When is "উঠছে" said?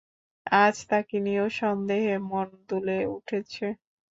3.07-3.65